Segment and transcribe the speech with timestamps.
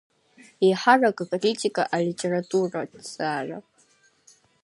[0.65, 3.57] Еиҳарак акритика, алитератураҭҵаара.